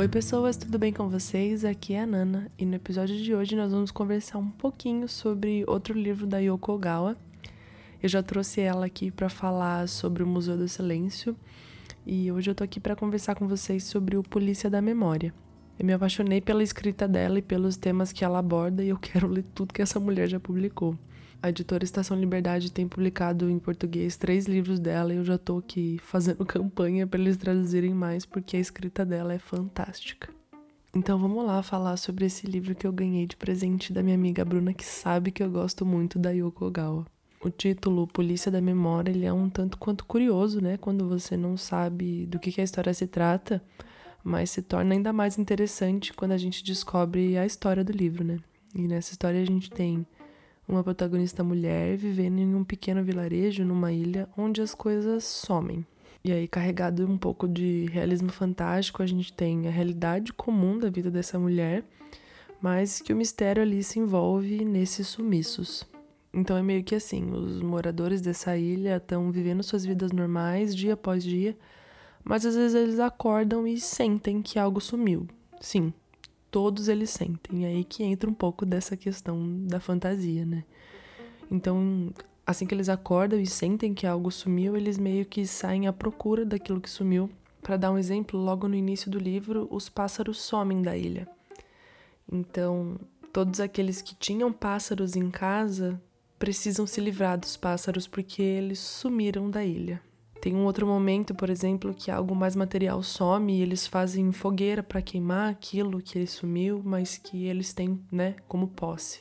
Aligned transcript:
Oi, 0.00 0.08
pessoas, 0.08 0.56
tudo 0.56 0.78
bem 0.78 0.94
com 0.94 1.10
vocês? 1.10 1.62
Aqui 1.62 1.92
é 1.92 2.00
a 2.00 2.06
Nana 2.06 2.50
e 2.58 2.64
no 2.64 2.74
episódio 2.74 3.14
de 3.18 3.34
hoje 3.34 3.54
nós 3.54 3.70
vamos 3.70 3.90
conversar 3.90 4.38
um 4.38 4.48
pouquinho 4.48 5.06
sobre 5.06 5.62
outro 5.66 5.92
livro 5.92 6.26
da 6.26 6.38
Yoko 6.38 6.72
Ogawa. 6.72 7.18
Eu 8.02 8.08
já 8.08 8.22
trouxe 8.22 8.62
ela 8.62 8.86
aqui 8.86 9.10
para 9.10 9.28
falar 9.28 9.86
sobre 9.90 10.22
o 10.22 10.26
Museu 10.26 10.56
do 10.56 10.66
Silêncio 10.66 11.36
e 12.06 12.32
hoje 12.32 12.50
eu 12.50 12.54
tô 12.54 12.64
aqui 12.64 12.80
para 12.80 12.96
conversar 12.96 13.34
com 13.34 13.46
vocês 13.46 13.84
sobre 13.84 14.16
o 14.16 14.22
Polícia 14.22 14.70
da 14.70 14.80
Memória. 14.80 15.34
Eu 15.78 15.84
me 15.84 15.92
apaixonei 15.92 16.40
pela 16.40 16.62
escrita 16.62 17.06
dela 17.06 17.38
e 17.38 17.42
pelos 17.42 17.76
temas 17.76 18.10
que 18.10 18.24
ela 18.24 18.38
aborda 18.38 18.82
e 18.82 18.88
eu 18.88 18.96
quero 18.96 19.28
ler 19.28 19.44
tudo 19.54 19.74
que 19.74 19.82
essa 19.82 20.00
mulher 20.00 20.30
já 20.30 20.40
publicou. 20.40 20.96
A 21.42 21.48
editora 21.48 21.82
Estação 21.82 22.18
Liberdade 22.18 22.70
tem 22.70 22.86
publicado 22.86 23.48
em 23.48 23.58
português 23.58 24.18
três 24.18 24.44
livros 24.44 24.78
dela 24.78 25.14
e 25.14 25.16
eu 25.16 25.24
já 25.24 25.38
tô 25.38 25.56
aqui 25.56 25.98
fazendo 26.02 26.44
campanha 26.44 27.06
para 27.06 27.18
eles 27.18 27.38
traduzirem 27.38 27.94
mais 27.94 28.26
porque 28.26 28.58
a 28.58 28.60
escrita 28.60 29.06
dela 29.06 29.32
é 29.32 29.38
fantástica. 29.38 30.28
Então 30.94 31.18
vamos 31.18 31.46
lá 31.46 31.62
falar 31.62 31.96
sobre 31.96 32.26
esse 32.26 32.46
livro 32.46 32.74
que 32.74 32.86
eu 32.86 32.92
ganhei 32.92 33.26
de 33.26 33.36
presente 33.36 33.90
da 33.90 34.02
minha 34.02 34.16
amiga 34.16 34.44
Bruna, 34.44 34.74
que 34.74 34.84
sabe 34.84 35.30
que 35.30 35.42
eu 35.42 35.50
gosto 35.50 35.86
muito 35.86 36.18
da 36.18 36.30
Yoko 36.30 36.66
Ogawa. 36.66 37.06
O 37.42 37.48
título 37.48 38.06
Polícia 38.06 38.52
da 38.52 38.60
Memória 38.60 39.10
ele 39.10 39.24
é 39.24 39.32
um 39.32 39.48
tanto 39.48 39.78
quanto 39.78 40.04
curioso, 40.04 40.60
né? 40.60 40.76
Quando 40.76 41.08
você 41.08 41.38
não 41.38 41.56
sabe 41.56 42.26
do 42.26 42.38
que, 42.38 42.52
que 42.52 42.60
a 42.60 42.64
história 42.64 42.92
se 42.92 43.06
trata, 43.06 43.62
mas 44.22 44.50
se 44.50 44.60
torna 44.60 44.92
ainda 44.92 45.10
mais 45.10 45.38
interessante 45.38 46.12
quando 46.12 46.32
a 46.32 46.38
gente 46.38 46.62
descobre 46.62 47.38
a 47.38 47.46
história 47.46 47.82
do 47.82 47.92
livro, 47.92 48.22
né? 48.22 48.36
E 48.74 48.86
nessa 48.86 49.12
história 49.12 49.40
a 49.40 49.46
gente 49.46 49.70
tem 49.70 50.06
uma 50.70 50.84
protagonista 50.84 51.42
mulher 51.42 51.96
vivendo 51.96 52.38
em 52.38 52.54
um 52.54 52.62
pequeno 52.62 53.02
vilarejo 53.02 53.64
numa 53.64 53.92
ilha 53.92 54.28
onde 54.36 54.62
as 54.62 54.74
coisas 54.74 55.24
somem. 55.24 55.84
E 56.22 56.32
aí, 56.32 56.46
carregado 56.46 57.06
um 57.06 57.16
pouco 57.16 57.48
de 57.48 57.86
realismo 57.90 58.30
fantástico, 58.30 59.02
a 59.02 59.06
gente 59.06 59.32
tem 59.32 59.66
a 59.66 59.70
realidade 59.70 60.32
comum 60.32 60.78
da 60.78 60.90
vida 60.90 61.10
dessa 61.10 61.38
mulher, 61.38 61.82
mas 62.60 63.00
que 63.00 63.12
o 63.12 63.16
mistério 63.16 63.62
ali 63.62 63.82
se 63.82 63.98
envolve 63.98 64.64
nesses 64.64 65.08
sumiços. 65.08 65.84
Então 66.32 66.56
é 66.56 66.62
meio 66.62 66.84
que 66.84 66.94
assim: 66.94 67.32
os 67.32 67.60
moradores 67.60 68.20
dessa 68.20 68.56
ilha 68.56 68.96
estão 68.96 69.32
vivendo 69.32 69.62
suas 69.62 69.84
vidas 69.84 70.12
normais 70.12 70.76
dia 70.76 70.92
após 70.92 71.24
dia, 71.24 71.56
mas 72.22 72.44
às 72.46 72.54
vezes 72.54 72.74
eles 72.74 72.98
acordam 72.98 73.66
e 73.66 73.80
sentem 73.80 74.42
que 74.42 74.58
algo 74.58 74.80
sumiu. 74.80 75.26
Sim, 75.60 75.92
todos 76.50 76.88
eles 76.88 77.10
sentem. 77.10 77.62
E 77.62 77.66
aí 77.66 77.84
que 77.84 78.02
entra 78.02 78.28
um 78.28 78.34
pouco 78.34 78.66
dessa 78.66 78.96
questão 78.96 79.66
da 79.66 79.80
fantasia, 79.80 80.44
né? 80.44 80.64
Então, 81.50 82.12
assim 82.46 82.66
que 82.66 82.74
eles 82.74 82.88
acordam 82.88 83.40
e 83.40 83.46
sentem 83.46 83.94
que 83.94 84.06
algo 84.06 84.30
sumiu, 84.30 84.76
eles 84.76 84.98
meio 84.98 85.24
que 85.24 85.46
saem 85.46 85.86
à 85.86 85.92
procura 85.92 86.44
daquilo 86.44 86.80
que 86.80 86.90
sumiu. 86.90 87.30
Para 87.62 87.76
dar 87.76 87.92
um 87.92 87.98
exemplo, 87.98 88.40
logo 88.40 88.66
no 88.66 88.74
início 88.74 89.10
do 89.10 89.18
livro, 89.18 89.68
os 89.70 89.88
pássaros 89.88 90.40
somem 90.40 90.82
da 90.82 90.96
ilha. 90.96 91.28
Então, 92.30 92.98
todos 93.32 93.60
aqueles 93.60 94.00
que 94.00 94.14
tinham 94.14 94.52
pássaros 94.52 95.16
em 95.16 95.30
casa 95.30 96.00
precisam 96.38 96.86
se 96.86 97.00
livrar 97.00 97.38
dos 97.38 97.56
pássaros 97.56 98.06
porque 98.06 98.40
eles 98.42 98.78
sumiram 98.78 99.50
da 99.50 99.64
ilha. 99.64 100.00
Tem 100.40 100.54
um 100.54 100.64
outro 100.64 100.86
momento, 100.86 101.34
por 101.34 101.50
exemplo, 101.50 101.92
que 101.92 102.10
algo 102.10 102.34
mais 102.34 102.56
material 102.56 103.02
some 103.02 103.52
e 103.52 103.60
eles 103.60 103.86
fazem 103.86 104.32
fogueira 104.32 104.82
para 104.82 105.02
queimar 105.02 105.50
aquilo 105.50 106.00
que 106.00 106.18
ele 106.18 106.26
sumiu, 106.26 106.80
mas 106.82 107.18
que 107.18 107.44
eles 107.44 107.74
têm, 107.74 108.00
né, 108.10 108.36
como 108.48 108.68
posse. 108.68 109.20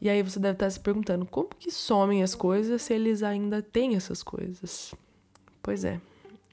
E 0.00 0.08
aí 0.08 0.22
você 0.22 0.38
deve 0.38 0.54
estar 0.54 0.70
se 0.70 0.78
perguntando 0.78 1.26
como 1.26 1.48
que 1.48 1.72
somem 1.72 2.22
as 2.22 2.34
coisas 2.34 2.82
se 2.82 2.94
eles 2.94 3.22
ainda 3.22 3.60
têm 3.60 3.96
essas 3.96 4.22
coisas. 4.22 4.94
Pois 5.60 5.84
é, 5.84 6.00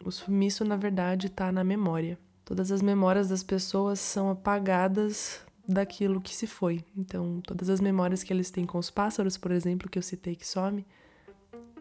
o 0.04 0.09
sumiço 0.09 0.66
na 0.66 0.76
verdade 0.76 1.28
está 1.28 1.52
na 1.52 1.64
memória. 1.64 2.18
Todas 2.44 2.72
as 2.72 2.81
memórias 2.81 3.30
das 3.30 3.44
pessoas 3.44 4.00
são 4.00 4.31
apagadas 4.31 5.42
daquilo 5.68 6.20
que 6.20 6.35
se 6.35 6.47
foi. 6.47 6.84
Então, 6.97 7.40
todas 7.46 7.70
as 7.70 7.80
memórias 7.80 8.24
que 8.24 8.34
eles 8.34 8.50
têm 8.50 8.66
com 8.66 8.78
os 8.78 8.90
pássaros, 8.90 9.38
por 9.38 9.52
exemplo, 9.52 9.90
que 9.90 9.97
eu 9.97 10.03
citei 10.03 10.35
que 10.35 10.47
some, 10.47 10.85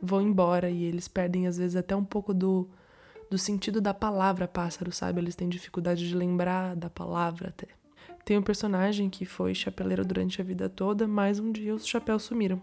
vão 0.00 0.20
embora 0.20 0.68
e 0.68 0.84
eles 0.84 1.06
perdem 1.06 1.46
às 1.46 1.56
vezes 1.56 1.76
até 1.76 1.94
um 1.94 2.04
pouco 2.04 2.34
do, 2.34 2.68
do 3.30 3.38
sentido 3.38 3.80
da 3.80 3.94
palavra 3.94 4.48
pássaro, 4.48 4.90
sabe? 4.90 5.20
Eles 5.20 5.36
têm 5.36 5.48
dificuldade 5.48 6.08
de 6.08 6.14
lembrar 6.14 6.74
da 6.74 6.90
palavra 6.90 7.50
até. 7.50 7.68
Tem 8.24 8.36
um 8.36 8.42
personagem 8.42 9.08
que 9.08 9.24
foi 9.24 9.54
chapeleiro 9.54 10.04
durante 10.04 10.40
a 10.40 10.44
vida 10.44 10.68
toda, 10.68 11.08
mas 11.08 11.38
um 11.38 11.50
dia 11.50 11.74
os 11.74 11.86
chapéus 11.86 12.24
sumiram. 12.24 12.60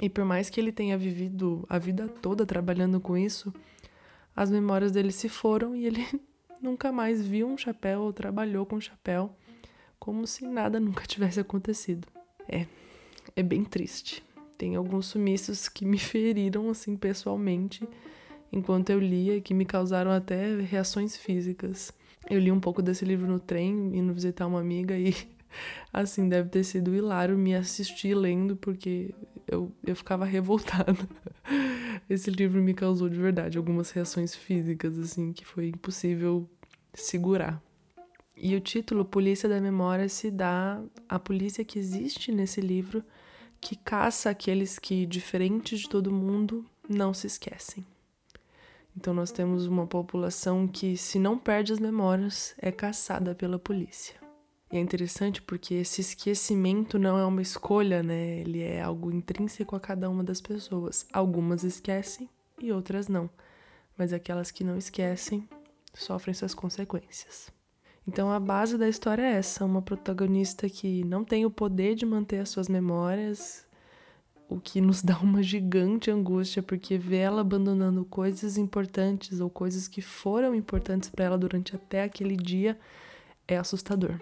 E 0.00 0.08
por 0.08 0.24
mais 0.24 0.50
que 0.50 0.60
ele 0.60 0.72
tenha 0.72 0.98
vivido 0.98 1.64
a 1.68 1.78
vida 1.78 2.08
toda 2.08 2.44
trabalhando 2.44 3.00
com 3.00 3.16
isso, 3.16 3.52
as 4.34 4.50
memórias 4.50 4.92
dele 4.92 5.12
se 5.12 5.28
foram 5.28 5.76
e 5.76 5.86
ele 5.86 6.06
nunca 6.60 6.90
mais 6.90 7.24
viu 7.24 7.46
um 7.46 7.56
chapéu 7.56 8.02
ou 8.02 8.12
trabalhou 8.12 8.66
com 8.66 8.76
um 8.76 8.80
chapéu, 8.80 9.34
como 9.98 10.26
se 10.26 10.46
nada 10.46 10.80
nunca 10.80 11.06
tivesse 11.06 11.40
acontecido. 11.40 12.08
É, 12.48 12.66
é 13.36 13.42
bem 13.42 13.64
triste. 13.64 14.22
Tem 14.56 14.76
alguns 14.76 15.06
sumiços 15.06 15.68
que 15.68 15.84
me 15.84 15.98
feriram, 15.98 16.70
assim, 16.70 16.96
pessoalmente, 16.96 17.86
enquanto 18.52 18.90
eu 18.90 18.98
lia, 18.98 19.40
que 19.40 19.54
me 19.54 19.64
causaram 19.64 20.10
até 20.10 20.56
reações 20.60 21.16
físicas. 21.16 21.92
Eu 22.30 22.38
li 22.38 22.50
um 22.50 22.60
pouco 22.60 22.80
desse 22.80 23.04
livro 23.04 23.26
no 23.26 23.38
trem, 23.38 23.70
indo 23.96 24.14
visitar 24.14 24.46
uma 24.46 24.60
amiga, 24.60 24.96
e, 24.96 25.14
assim, 25.92 26.28
deve 26.28 26.48
ter 26.48 26.64
sido 26.64 26.94
hilário 26.94 27.36
me 27.36 27.54
assistir 27.54 28.14
lendo, 28.14 28.56
porque 28.56 29.14
eu, 29.46 29.70
eu 29.86 29.94
ficava 29.94 30.24
revoltada. 30.26 30.96
Esse 32.08 32.30
livro 32.30 32.62
me 32.62 32.74
causou 32.74 33.08
de 33.08 33.18
verdade 33.18 33.58
algumas 33.58 33.90
reações 33.90 34.34
físicas, 34.34 34.98
assim, 34.98 35.32
que 35.32 35.44
foi 35.44 35.68
impossível 35.68 36.48
segurar. 36.92 37.62
E 38.36 38.54
o 38.56 38.60
título 38.60 39.04
Polícia 39.04 39.48
da 39.48 39.60
Memória 39.60 40.08
se 40.08 40.30
dá 40.30 40.82
à 41.08 41.18
polícia 41.18 41.64
que 41.64 41.78
existe 41.78 42.32
nesse 42.32 42.60
livro 42.60 43.02
que 43.64 43.76
caça 43.76 44.28
aqueles 44.28 44.78
que, 44.78 45.06
diferente 45.06 45.78
de 45.78 45.88
todo 45.88 46.12
mundo, 46.12 46.66
não 46.86 47.14
se 47.14 47.26
esquecem. 47.26 47.82
Então, 48.94 49.14
nós 49.14 49.32
temos 49.32 49.66
uma 49.66 49.86
população 49.86 50.68
que, 50.68 50.98
se 50.98 51.18
não 51.18 51.38
perde 51.38 51.72
as 51.72 51.78
memórias, 51.78 52.54
é 52.58 52.70
caçada 52.70 53.34
pela 53.34 53.58
polícia. 53.58 54.16
E 54.70 54.76
é 54.76 54.80
interessante 54.80 55.40
porque 55.40 55.76
esse 55.76 56.02
esquecimento 56.02 56.98
não 56.98 57.16
é 57.18 57.24
uma 57.24 57.40
escolha, 57.40 58.02
né? 58.02 58.40
Ele 58.40 58.60
é 58.60 58.82
algo 58.82 59.10
intrínseco 59.10 59.74
a 59.74 59.80
cada 59.80 60.10
uma 60.10 60.22
das 60.22 60.42
pessoas. 60.42 61.06
Algumas 61.10 61.64
esquecem 61.64 62.28
e 62.60 62.70
outras 62.70 63.08
não. 63.08 63.30
Mas 63.96 64.12
aquelas 64.12 64.50
que 64.50 64.62
não 64.62 64.76
esquecem 64.76 65.48
sofrem 65.94 66.34
suas 66.34 66.54
consequências. 66.54 67.50
Então 68.06 68.30
a 68.30 68.38
base 68.38 68.76
da 68.76 68.88
história 68.88 69.22
é 69.22 69.32
essa, 69.34 69.64
uma 69.64 69.80
protagonista 69.80 70.68
que 70.68 71.04
não 71.04 71.24
tem 71.24 71.46
o 71.46 71.50
poder 71.50 71.94
de 71.94 72.04
manter 72.04 72.40
as 72.40 72.50
suas 72.50 72.68
memórias, 72.68 73.66
o 74.48 74.60
que 74.60 74.80
nos 74.80 75.02
dá 75.02 75.18
uma 75.18 75.42
gigante 75.42 76.10
angústia 76.10 76.62
porque 76.62 76.98
vê 76.98 77.16
ela 77.16 77.40
abandonando 77.40 78.04
coisas 78.04 78.58
importantes 78.58 79.40
ou 79.40 79.48
coisas 79.48 79.88
que 79.88 80.02
foram 80.02 80.54
importantes 80.54 81.08
para 81.08 81.24
ela 81.24 81.38
durante 81.38 81.74
até 81.74 82.02
aquele 82.02 82.36
dia 82.36 82.78
é 83.48 83.56
assustador. 83.56 84.20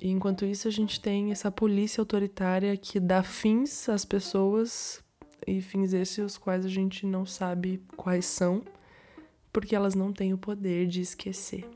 E 0.00 0.10
enquanto 0.10 0.44
isso 0.44 0.68
a 0.68 0.70
gente 0.70 1.00
tem 1.00 1.32
essa 1.32 1.50
polícia 1.50 2.02
autoritária 2.02 2.76
que 2.76 3.00
dá 3.00 3.22
fins 3.22 3.88
às 3.88 4.04
pessoas 4.04 5.02
e 5.46 5.62
fins 5.62 5.94
esses 5.94 6.18
os 6.18 6.38
quais 6.38 6.66
a 6.66 6.68
gente 6.68 7.06
não 7.06 7.24
sabe 7.24 7.82
quais 7.96 8.26
são, 8.26 8.62
porque 9.50 9.74
elas 9.74 9.94
não 9.94 10.12
têm 10.12 10.34
o 10.34 10.38
poder 10.38 10.86
de 10.86 11.00
esquecer. 11.00 11.66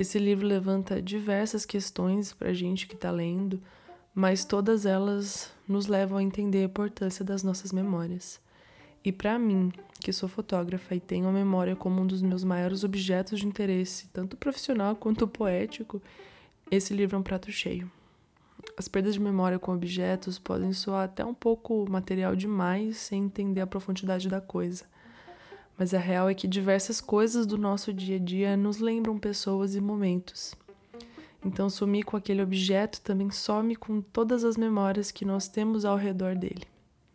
Esse 0.00 0.18
livro 0.18 0.46
levanta 0.46 1.02
diversas 1.02 1.66
questões 1.66 2.32
para 2.32 2.48
a 2.48 2.54
gente 2.54 2.86
que 2.86 2.94
está 2.94 3.10
lendo, 3.10 3.60
mas 4.14 4.46
todas 4.46 4.86
elas 4.86 5.52
nos 5.68 5.88
levam 5.88 6.16
a 6.16 6.22
entender 6.22 6.62
a 6.62 6.64
importância 6.64 7.22
das 7.22 7.42
nossas 7.42 7.70
memórias. 7.70 8.40
E 9.04 9.12
para 9.12 9.38
mim, 9.38 9.70
que 10.00 10.10
sou 10.10 10.26
fotógrafa 10.26 10.94
e 10.94 11.00
tenho 11.00 11.28
a 11.28 11.32
memória 11.32 11.76
como 11.76 12.00
um 12.00 12.06
dos 12.06 12.22
meus 12.22 12.42
maiores 12.42 12.82
objetos 12.82 13.40
de 13.40 13.46
interesse, 13.46 14.08
tanto 14.10 14.38
profissional 14.38 14.96
quanto 14.96 15.28
poético, 15.28 16.00
esse 16.70 16.94
livro 16.94 17.16
é 17.16 17.18
um 17.18 17.22
prato 17.22 17.52
cheio. 17.52 17.92
As 18.78 18.88
perdas 18.88 19.12
de 19.12 19.20
memória 19.20 19.58
com 19.58 19.74
objetos 19.74 20.38
podem 20.38 20.72
soar 20.72 21.04
até 21.04 21.22
um 21.22 21.34
pouco 21.34 21.84
material 21.90 22.34
demais 22.34 22.96
sem 22.96 23.24
entender 23.24 23.60
a 23.60 23.66
profundidade 23.66 24.30
da 24.30 24.40
coisa. 24.40 24.86
Mas 25.80 25.94
a 25.94 25.98
real 25.98 26.28
é 26.28 26.34
que 26.34 26.46
diversas 26.46 27.00
coisas 27.00 27.46
do 27.46 27.56
nosso 27.56 27.90
dia 27.90 28.16
a 28.16 28.18
dia 28.18 28.54
nos 28.54 28.80
lembram 28.80 29.18
pessoas 29.18 29.74
e 29.74 29.80
momentos. 29.80 30.54
Então, 31.42 31.70
sumir 31.70 32.04
com 32.04 32.18
aquele 32.18 32.42
objeto 32.42 33.00
também 33.00 33.30
some 33.30 33.74
com 33.74 34.02
todas 34.02 34.44
as 34.44 34.58
memórias 34.58 35.10
que 35.10 35.24
nós 35.24 35.48
temos 35.48 35.86
ao 35.86 35.96
redor 35.96 36.36
dele. 36.36 36.64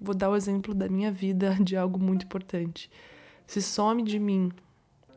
Vou 0.01 0.15
dar 0.15 0.31
o 0.31 0.35
exemplo 0.35 0.73
da 0.73 0.89
minha 0.89 1.11
vida 1.11 1.55
de 1.61 1.77
algo 1.77 1.99
muito 1.99 2.25
importante. 2.25 2.89
Se 3.45 3.61
some 3.61 4.01
de 4.01 4.17
mim 4.17 4.51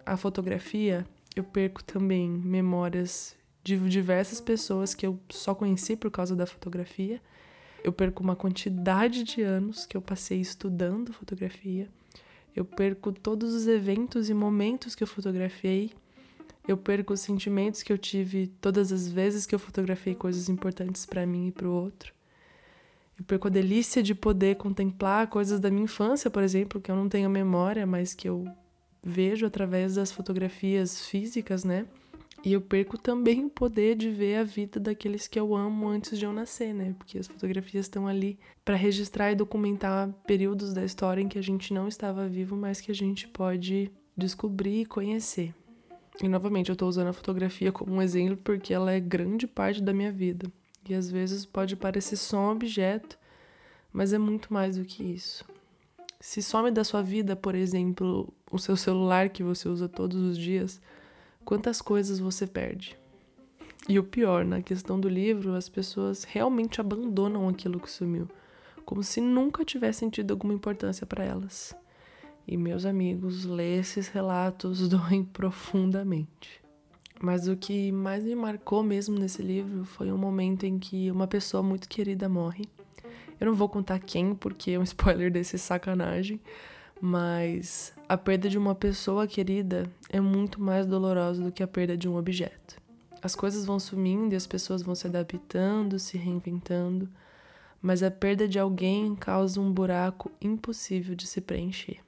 a 0.05 0.15
fotografia, 0.15 1.07
eu 1.35 1.43
perco 1.43 1.83
também 1.83 2.29
memórias 2.29 3.35
de 3.65 3.79
diversas 3.89 4.43
pessoas 4.43 4.93
que 4.93 5.07
eu 5.07 5.19
só 5.31 5.55
conheci 5.55 5.97
por 5.97 6.11
causa 6.11 6.37
da 6.37 6.45
fotografia. 6.45 7.19
Eu 7.83 7.95
perco 7.95 8.23
uma 8.23 8.37
quantidade 8.37 9.25
de 9.25 9.41
anos 9.41 9.87
que 9.87 9.97
eu 9.97 10.03
passei 10.03 10.39
estudando 10.39 11.15
fotografia 11.15 11.89
eu 12.59 12.65
perco 12.65 13.13
todos 13.13 13.55
os 13.55 13.69
eventos 13.69 14.29
e 14.29 14.35
momentos 14.35 14.97
que 14.97 15.03
eu 15.05 15.07
fotografei. 15.07 15.93
Eu 16.67 16.77
perco 16.77 17.15
os 17.15 17.21
sentimentos 17.21 17.85
que 17.85 17.93
eu 17.93 17.97
tive 17.97 18.49
todas 18.61 18.91
as 18.91 19.07
vezes 19.07 19.47
que 19.47 19.55
eu 19.55 19.61
fotografei 19.61 20.13
coisas 20.13 20.49
importantes 20.49 21.07
para 21.07 21.25
mim 21.25 21.47
e 21.47 21.53
para 21.53 21.69
o 21.69 21.73
outro. 21.73 22.13
Eu 23.17 23.25
perco 23.25 23.47
a 23.47 23.51
delícia 23.51 24.03
de 24.03 24.13
poder 24.13 24.57
contemplar 24.57 25.29
coisas 25.29 25.61
da 25.61 25.71
minha 25.71 25.85
infância, 25.85 26.29
por 26.29 26.43
exemplo, 26.43 26.81
que 26.81 26.91
eu 26.91 26.97
não 26.97 27.09
tenho 27.09 27.31
memória, 27.31 27.87
mas 27.87 28.13
que 28.13 28.29
eu 28.29 28.45
vejo 29.05 29.47
através 29.47 29.95
das 29.95 30.11
fotografias 30.11 31.07
físicas, 31.07 31.63
né? 31.63 31.87
E 32.45 32.53
eu 32.53 32.61
perco 32.61 32.97
também 32.97 33.45
o 33.45 33.51
poder 33.51 33.97
de 33.97 34.11
ver 34.11 34.37
a 34.37 34.45
vida 34.45 34.79
daqueles 34.79 35.27
que 35.27 35.39
eu 35.39 35.57
amo 35.57 35.89
antes 35.89 36.19
de 36.19 36.25
eu 36.25 36.33
nascer, 36.33 36.73
né? 36.73 36.95
Porque 36.97 37.19
as 37.19 37.27
fotografias 37.27 37.87
estão 37.87 38.07
ali 38.07 38.39
para 38.65 38.77
registrar 38.77 39.33
e 39.33 39.37
documentar 39.37 40.09
períodos 40.27 40.73
da 40.73 40.85
história 40.85 41.21
em 41.21 41.29
que 41.29 41.39
a 41.39 41.43
gente 41.43 41.75
não 41.75 41.89
estava 41.89 42.29
vivo, 42.29 42.57
mas 42.57 42.81
que 42.81 42.93
a 42.93 42.95
gente 42.95 43.27
pode 43.27 43.91
descobrir 44.17 44.83
e 44.83 44.87
conhecer. 44.87 45.53
E 46.23 46.29
novamente, 46.29 46.69
eu 46.69 46.75
estou 46.75 46.89
usando 46.89 47.09
a 47.09 47.13
fotografia 47.13 47.71
como 47.73 47.95
um 47.95 48.03
exemplo 48.03 48.37
porque 48.37 48.73
ela 48.73 48.93
é 48.93 49.01
grande 49.01 49.47
parte 49.47 49.83
da 49.83 49.93
minha 49.93 50.11
vida. 50.11 50.51
E 50.89 50.95
às 50.95 51.11
vezes 51.11 51.45
pode 51.45 51.77
parecer 51.77 52.17
só 52.17 52.39
um 52.39 52.51
objeto, 52.51 53.19
mas 53.93 54.13
é 54.13 54.19
muito 54.19 54.53
mais 54.53 54.77
do 54.77 54.85
que 54.85 55.03
isso. 55.03 55.45
Se 56.21 56.43
some 56.43 56.71
da 56.71 56.83
sua 56.83 57.03
vida, 57.03 57.37
por 57.37 57.55
exemplo, 57.55 58.33
o 58.51 58.59
seu 58.59 58.77
celular 58.77 59.29
que 59.29 59.43
você 59.43 59.69
usa 59.69 59.89
todos 59.89 60.21
os 60.21 60.37
dias, 60.37 60.81
quantas 61.49 61.81
coisas 61.81 62.19
você 62.19 62.47
perde? 62.47 62.95
E 63.89 63.99
o 63.99 64.05
pior, 64.05 64.45
na 64.45 64.61
questão 64.61 65.01
do 65.01 65.09
livro, 65.09 65.55
as 65.55 65.67
pessoas 65.67 66.23
realmente 66.23 66.79
abandonam 66.79 67.49
aquilo 67.49 67.81
que 67.81 67.91
sumiu, 67.91 68.29
como 68.85 69.03
se 69.03 69.19
nunca 69.19 69.65
tivessem 69.65 70.11
tido 70.11 70.33
alguma 70.33 70.53
importância 70.53 71.07
para 71.07 71.25
elas. 71.25 71.75
E 72.47 72.55
meus 72.55 72.85
amigos, 72.85 73.47
ler 73.47 73.81
esses 73.81 74.09
relatos 74.09 74.87
doem 74.91 75.25
profundamente. 75.25 76.61
Mas 77.19 77.49
o 77.49 77.57
que 77.57 77.91
mais 77.93 78.23
me 78.23 78.35
marcou 78.35 78.83
mesmo 78.83 79.19
nesse 79.19 79.41
livro 79.41 79.87
foi 79.87 80.13
um 80.13 80.19
momento 80.19 80.67
em 80.67 80.79
que 80.79 81.11
uma 81.11 81.27
pessoa 81.27 81.63
muito 81.63 81.89
querida 81.89 82.29
morre. 82.29 82.69
Eu 83.41 83.47
não 83.47 83.55
vou 83.55 83.71
contar 83.71 84.01
quem, 84.01 84.35
porque 84.35 84.73
é 84.73 84.79
um 84.79 84.83
spoiler 84.85 85.33
desse 85.33 85.57
sacanagem, 85.57 86.39
mas 87.01 87.93
a 88.09 88.17
perda 88.17 88.49
de 88.49 88.59
uma 88.59 88.75
pessoa 88.75 89.27
querida 89.27 89.91
é 90.09 90.21
muito 90.21 90.61
mais 90.61 90.87
dolorosa 90.87 91.43
do 91.43 91.53
que 91.53 91.63
a 91.63 91.67
perda 91.67 91.97
de 91.97 92.09
um 92.09 92.17
objeto. 92.17 92.77
As 93.23 93.35
coisas 93.35 93.65
vão 93.65 93.79
sumindo 93.79 94.35
e 94.35 94.37
as 94.37 94.47
pessoas 94.47 94.83
vão 94.83 94.95
se 94.95 95.07
adaptando, 95.07 95.99
se 95.99 96.17
reinventando, 96.17 97.09
mas 97.81 98.03
a 98.03 98.11
perda 98.11 98.49
de 98.49 98.59
alguém 98.59 99.15
causa 99.15 99.61
um 99.61 99.73
buraco 99.73 100.31
impossível 100.41 101.15
de 101.15 101.27
se 101.27 101.41
preencher. 101.41 101.99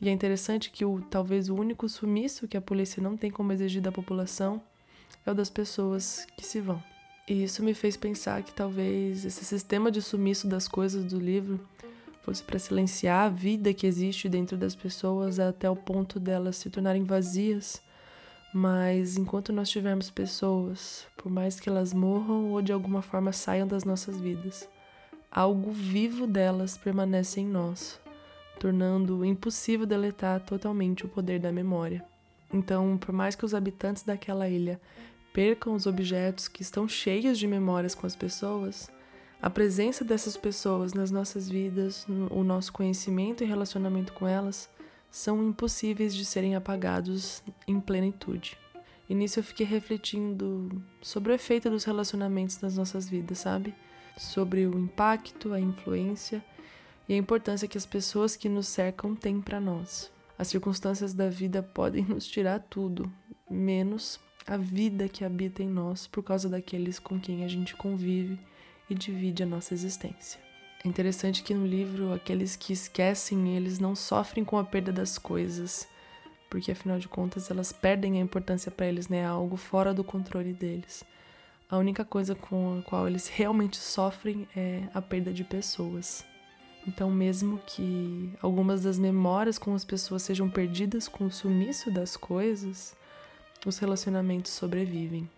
E 0.00 0.08
é 0.08 0.12
interessante 0.12 0.70
que 0.70 0.84
o 0.84 1.00
talvez 1.10 1.48
o 1.48 1.54
único 1.54 1.88
sumiço 1.88 2.48
que 2.48 2.56
a 2.56 2.60
polícia 2.60 3.02
não 3.02 3.16
tem 3.16 3.30
como 3.30 3.52
exigir 3.52 3.82
da 3.82 3.92
população 3.92 4.62
é 5.26 5.30
o 5.30 5.34
das 5.34 5.50
pessoas 5.50 6.26
que 6.36 6.46
se 6.46 6.60
vão. 6.60 6.82
E 7.28 7.44
isso 7.44 7.62
me 7.62 7.74
fez 7.74 7.96
pensar 7.96 8.42
que 8.42 8.52
talvez 8.52 9.24
esse 9.24 9.44
sistema 9.44 9.90
de 9.90 10.00
sumiço 10.00 10.48
das 10.48 10.66
coisas 10.66 11.04
do 11.04 11.18
livro 11.18 11.60
fosse 12.22 12.42
para 12.42 12.58
silenciar 12.58 13.26
a 13.26 13.28
vida 13.28 13.72
que 13.72 13.86
existe 13.86 14.28
dentro 14.28 14.56
das 14.56 14.74
pessoas 14.74 15.38
até 15.38 15.68
o 15.68 15.76
ponto 15.76 16.20
delas 16.20 16.56
se 16.56 16.70
tornarem 16.70 17.04
vazias. 17.04 17.82
Mas 18.52 19.16
enquanto 19.16 19.52
nós 19.52 19.70
tivermos 19.70 20.10
pessoas, 20.10 21.06
por 21.16 21.30
mais 21.30 21.60
que 21.60 21.68
elas 21.68 21.94
morram 21.94 22.50
ou 22.50 22.60
de 22.60 22.72
alguma 22.72 23.00
forma 23.00 23.32
saiam 23.32 23.66
das 23.66 23.84
nossas 23.84 24.18
vidas, 24.20 24.68
algo 25.30 25.70
vivo 25.70 26.26
delas 26.26 26.76
permanece 26.76 27.40
em 27.40 27.46
nós, 27.46 28.00
tornando 28.58 29.24
impossível 29.24 29.86
deletar 29.86 30.40
totalmente 30.40 31.06
o 31.06 31.08
poder 31.08 31.38
da 31.38 31.52
memória. 31.52 32.04
Então, 32.52 32.98
por 32.98 33.12
mais 33.12 33.36
que 33.36 33.44
os 33.44 33.54
habitantes 33.54 34.02
daquela 34.02 34.48
ilha 34.48 34.80
percam 35.32 35.74
os 35.74 35.86
objetos 35.86 36.48
que 36.48 36.62
estão 36.62 36.88
cheios 36.88 37.38
de 37.38 37.46
memórias 37.46 37.94
com 37.94 38.06
as 38.06 38.16
pessoas, 38.16 38.90
a 39.42 39.48
presença 39.48 40.04
dessas 40.04 40.36
pessoas 40.36 40.92
nas 40.92 41.10
nossas 41.10 41.48
vidas, 41.48 42.06
o 42.30 42.44
nosso 42.44 42.70
conhecimento 42.72 43.42
e 43.42 43.46
relacionamento 43.46 44.12
com 44.12 44.28
elas, 44.28 44.68
são 45.10 45.42
impossíveis 45.42 46.14
de 46.14 46.26
serem 46.26 46.54
apagados 46.54 47.42
em 47.66 47.80
plenitude. 47.80 48.58
E 49.08 49.14
nisso 49.14 49.40
eu 49.40 49.44
fiquei 49.44 49.64
refletindo 49.64 50.70
sobre 51.00 51.32
o 51.32 51.34
efeito 51.34 51.70
dos 51.70 51.84
relacionamentos 51.84 52.60
nas 52.60 52.76
nossas 52.76 53.08
vidas, 53.08 53.38
sabe? 53.38 53.74
Sobre 54.16 54.66
o 54.66 54.78
impacto, 54.78 55.54
a 55.54 55.60
influência 55.60 56.44
e 57.08 57.14
a 57.14 57.16
importância 57.16 57.66
que 57.66 57.78
as 57.78 57.86
pessoas 57.86 58.36
que 58.36 58.48
nos 58.48 58.68
cercam 58.68 59.16
têm 59.16 59.40
para 59.40 59.58
nós. 59.58 60.12
As 60.38 60.48
circunstâncias 60.48 61.14
da 61.14 61.30
vida 61.30 61.62
podem 61.74 62.04
nos 62.04 62.26
tirar 62.26 62.60
tudo, 62.60 63.10
menos 63.50 64.20
a 64.46 64.58
vida 64.58 65.08
que 65.08 65.24
habita 65.24 65.62
em 65.62 65.68
nós 65.68 66.06
por 66.06 66.22
causa 66.22 66.48
daqueles 66.48 66.98
com 66.98 67.18
quem 67.18 67.42
a 67.44 67.48
gente 67.48 67.74
convive 67.74 68.38
e 68.90 68.94
divide 68.94 69.42
a 69.44 69.46
nossa 69.46 69.72
existência. 69.72 70.40
É 70.84 70.88
interessante 70.88 71.42
que 71.42 71.54
no 71.54 71.66
livro 71.66 72.12
aqueles 72.12 72.56
que 72.56 72.72
esquecem, 72.72 73.56
eles 73.56 73.78
não 73.78 73.94
sofrem 73.94 74.44
com 74.44 74.58
a 74.58 74.64
perda 74.64 74.92
das 74.92 75.16
coisas, 75.16 75.86
porque 76.50 76.72
afinal 76.72 76.98
de 76.98 77.06
contas 77.06 77.50
elas 77.50 77.72
perdem 77.72 78.18
a 78.18 78.22
importância 78.22 78.70
para 78.70 78.86
eles, 78.86 79.08
né? 79.08 79.18
É 79.18 79.24
algo 79.26 79.56
fora 79.56 79.94
do 79.94 80.02
controle 80.02 80.52
deles. 80.52 81.04
A 81.68 81.78
única 81.78 82.04
coisa 82.04 82.34
com 82.34 82.80
a 82.80 82.82
qual 82.82 83.06
eles 83.06 83.28
realmente 83.28 83.76
sofrem 83.76 84.48
é 84.56 84.82
a 84.92 85.00
perda 85.00 85.32
de 85.32 85.44
pessoas. 85.44 86.24
Então, 86.88 87.10
mesmo 87.10 87.60
que 87.66 88.32
algumas 88.40 88.82
das 88.82 88.98
memórias 88.98 89.58
com 89.58 89.74
as 89.74 89.84
pessoas 89.84 90.22
sejam 90.22 90.50
perdidas 90.50 91.06
com 91.06 91.26
o 91.26 91.30
sumiço 91.30 91.90
das 91.90 92.16
coisas, 92.16 92.96
os 93.66 93.78
relacionamentos 93.78 94.50
sobrevivem. 94.50 95.28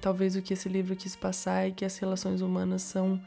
Talvez 0.00 0.36
o 0.36 0.42
que 0.42 0.54
esse 0.54 0.68
livro 0.68 0.94
quis 0.94 1.16
passar 1.16 1.66
é 1.66 1.70
que 1.70 1.84
as 1.84 1.98
relações 1.98 2.40
humanas 2.40 2.82
são 2.82 3.20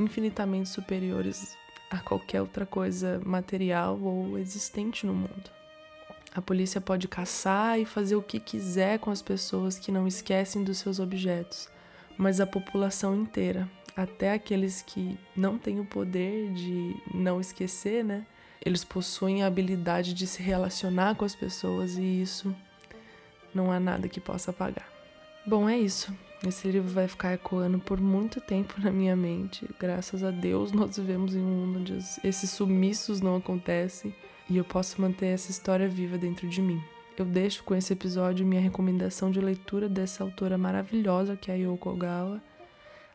infinitamente 0.00 0.68
superiores 0.68 1.56
a 1.90 1.98
qualquer 1.98 2.40
outra 2.40 2.64
coisa 2.64 3.20
material 3.24 4.00
ou 4.00 4.38
existente 4.38 5.06
no 5.06 5.14
mundo. 5.14 5.50
A 6.34 6.42
polícia 6.42 6.80
pode 6.80 7.06
caçar 7.06 7.78
e 7.78 7.84
fazer 7.84 8.16
o 8.16 8.22
que 8.22 8.40
quiser 8.40 8.98
com 8.98 9.10
as 9.10 9.22
pessoas 9.22 9.78
que 9.78 9.92
não 9.92 10.08
esquecem 10.08 10.64
dos 10.64 10.78
seus 10.78 10.98
objetos, 10.98 11.68
mas 12.18 12.40
a 12.40 12.46
população 12.46 13.14
inteira, 13.14 13.70
até 13.94 14.32
aqueles 14.32 14.82
que 14.82 15.16
não 15.36 15.56
têm 15.56 15.78
o 15.78 15.84
poder 15.84 16.52
de 16.52 16.96
não 17.14 17.40
esquecer, 17.40 18.02
né? 18.02 18.26
Eles 18.64 18.82
possuem 18.82 19.44
a 19.44 19.46
habilidade 19.46 20.14
de 20.14 20.26
se 20.26 20.42
relacionar 20.42 21.14
com 21.14 21.24
as 21.24 21.36
pessoas 21.36 21.96
e 21.96 22.22
isso 22.22 22.54
não 23.54 23.70
há 23.70 23.78
nada 23.78 24.08
que 24.08 24.18
possa 24.18 24.50
apagar. 24.50 24.93
Bom, 25.46 25.68
é 25.68 25.78
isso. 25.78 26.10
Esse 26.46 26.68
livro 26.68 26.90
vai 26.90 27.06
ficar 27.06 27.34
ecoando 27.34 27.78
por 27.78 28.00
muito 28.00 28.40
tempo 28.40 28.74
na 28.80 28.90
minha 28.90 29.14
mente. 29.14 29.68
Graças 29.78 30.22
a 30.22 30.30
Deus, 30.30 30.72
nós 30.72 30.96
vivemos 30.96 31.34
em 31.34 31.40
um 31.40 31.44
mundo 31.44 31.80
onde 31.80 31.98
esses 32.24 32.50
sumiços 32.50 33.20
não 33.20 33.36
acontecem 33.36 34.14
e 34.48 34.56
eu 34.56 34.64
posso 34.64 35.00
manter 35.00 35.26
essa 35.26 35.50
história 35.50 35.88
viva 35.88 36.16
dentro 36.16 36.48
de 36.48 36.62
mim. 36.62 36.82
Eu 37.16 37.24
deixo 37.24 37.62
com 37.62 37.74
esse 37.74 37.92
episódio 37.92 38.46
minha 38.46 38.60
recomendação 38.60 39.30
de 39.30 39.40
leitura 39.40 39.88
dessa 39.88 40.24
autora 40.24 40.58
maravilhosa 40.58 41.36
que 41.36 41.50
é 41.50 41.54
a 41.54 41.56
Yoko 41.56 41.90
Ogawa. 41.90 42.42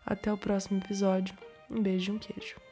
Até 0.05 0.31
o 0.31 0.37
próximo 0.37 0.79
episódio. 0.79 1.35
Um 1.69 1.81
beijo 1.81 2.11
e 2.11 2.15
um 2.15 2.19
queijo. 2.19 2.68